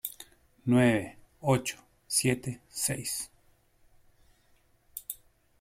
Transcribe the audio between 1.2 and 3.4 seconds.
ocho, siete, seis...